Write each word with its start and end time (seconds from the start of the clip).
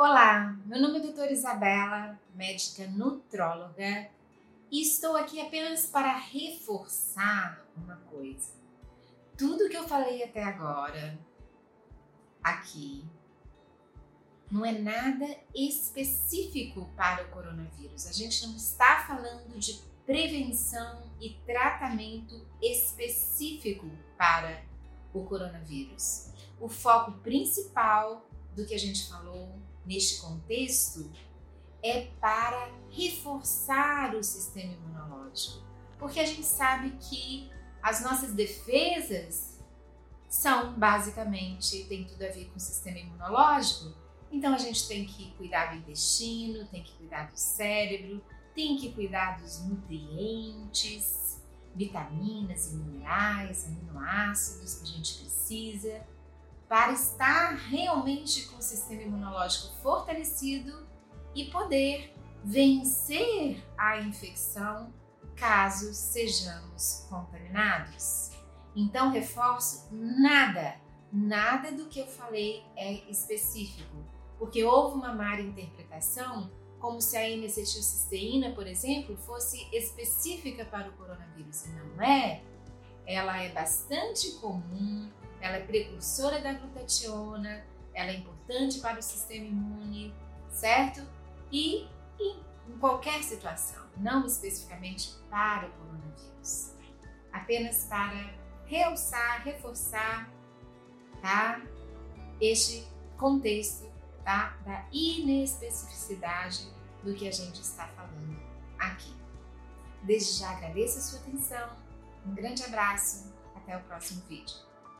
Olá, 0.00 0.56
meu 0.64 0.80
nome 0.80 0.98
é 0.98 1.02
doutora 1.02 1.32
Isabela, 1.32 2.16
médica 2.32 2.86
nutróloga, 2.86 4.08
e 4.70 4.80
estou 4.80 5.16
aqui 5.16 5.40
apenas 5.40 5.86
para 5.86 6.16
reforçar 6.16 7.66
uma 7.76 7.96
coisa. 8.08 8.52
Tudo 9.36 9.68
que 9.68 9.76
eu 9.76 9.88
falei 9.88 10.22
até 10.22 10.44
agora 10.44 11.18
aqui 12.40 13.04
não 14.48 14.64
é 14.64 14.70
nada 14.70 15.26
específico 15.52 16.88
para 16.96 17.24
o 17.24 17.30
coronavírus. 17.30 18.06
A 18.06 18.12
gente 18.12 18.46
não 18.46 18.54
está 18.54 19.04
falando 19.04 19.58
de 19.58 19.82
prevenção 20.06 21.10
e 21.20 21.30
tratamento 21.44 22.46
específico 22.62 23.90
para 24.16 24.62
o 25.12 25.24
coronavírus. 25.24 26.28
O 26.60 26.68
foco 26.68 27.10
principal 27.18 28.30
do 28.54 28.64
que 28.64 28.74
a 28.74 28.78
gente 28.78 29.08
falou 29.08 29.58
neste 29.88 30.20
contexto 30.20 31.10
é 31.82 32.08
para 32.20 32.70
reforçar 32.90 34.14
o 34.14 34.22
sistema 34.22 34.74
imunológico, 34.74 35.64
porque 35.98 36.20
a 36.20 36.26
gente 36.26 36.44
sabe 36.44 36.90
que 37.00 37.50
as 37.82 38.02
nossas 38.04 38.34
defesas 38.34 39.58
são 40.28 40.74
basicamente 40.78 41.84
tem 41.84 42.04
tudo 42.04 42.22
a 42.22 42.28
ver 42.28 42.50
com 42.50 42.56
o 42.56 42.60
sistema 42.60 42.98
imunológico. 42.98 43.96
Então 44.30 44.52
a 44.52 44.58
gente 44.58 44.86
tem 44.86 45.06
que 45.06 45.30
cuidar 45.38 45.72
do 45.72 45.78
intestino, 45.78 46.66
tem 46.66 46.82
que 46.82 46.92
cuidar 46.92 47.30
do 47.30 47.36
cérebro, 47.36 48.22
tem 48.54 48.76
que 48.76 48.92
cuidar 48.92 49.40
dos 49.40 49.64
nutrientes, 49.64 51.42
vitaminas 51.74 52.72
e 52.72 52.76
minerais, 52.76 53.64
aminoácidos 53.64 54.74
que 54.74 54.82
a 54.82 54.86
gente 54.86 55.14
precisa 55.20 56.06
para 56.68 56.92
estar 56.92 57.54
realmente 57.54 58.46
com 58.48 58.58
o 58.58 58.62
sistema 58.62 59.02
imunológico 59.02 59.74
fortalecido 59.82 60.86
e 61.34 61.46
poder 61.46 62.14
vencer 62.44 63.64
a 63.76 63.98
infecção 64.00 64.92
caso 65.34 65.94
sejamos 65.94 67.06
contaminados. 67.08 68.30
Então, 68.76 69.10
reforço: 69.10 69.88
nada, 69.92 70.76
nada 71.12 71.72
do 71.72 71.86
que 71.86 72.00
eu 72.00 72.06
falei 72.06 72.64
é 72.76 72.92
específico, 73.10 74.04
porque 74.38 74.62
houve 74.62 74.96
uma 74.96 75.14
má 75.14 75.40
interpretação 75.40 76.50
como 76.78 77.00
se 77.00 77.16
a 77.16 77.28
N-acetilcisteína, 77.28 78.52
por 78.52 78.66
exemplo, 78.66 79.16
fosse 79.16 79.68
específica 79.72 80.64
para 80.64 80.88
o 80.88 80.92
coronavírus. 80.92 81.64
Não 81.66 82.02
é. 82.02 82.42
Ela 83.04 83.42
é 83.42 83.48
bastante 83.48 84.32
comum, 84.32 85.10
ela 85.40 85.56
é 85.56 85.60
precursora 85.60 86.40
da 86.40 86.52
glutationa, 86.52 87.64
ela 87.94 88.10
é 88.10 88.16
importante 88.16 88.80
para 88.80 88.98
o 88.98 89.02
sistema 89.02 89.46
imune, 89.46 90.14
certo? 90.50 91.02
E 91.50 91.88
em, 92.18 92.42
qualquer 92.78 93.22
situação, 93.22 93.84
não 93.96 94.26
especificamente 94.26 95.14
para 95.30 95.66
o 95.66 95.70
coronavírus. 95.72 96.74
Apenas 97.32 97.84
para 97.84 98.34
realçar, 98.66 99.42
reforçar, 99.42 100.30
tá? 101.22 101.60
Este 102.40 102.86
contexto 103.16 103.90
tá? 104.24 104.56
da 104.64 104.86
inespecificidade 104.92 106.68
do 107.02 107.14
que 107.14 107.26
a 107.26 107.32
gente 107.32 107.60
está 107.60 107.86
falando 107.88 108.38
aqui. 108.78 109.16
Desde 110.02 110.40
já 110.40 110.50
agradeço 110.50 110.98
a 110.98 111.00
sua 111.00 111.20
atenção, 111.20 111.70
um 112.26 112.34
grande 112.34 112.62
abraço, 112.62 113.32
até 113.56 113.76
o 113.76 113.80
próximo 113.84 114.22
vídeo. 114.28 114.67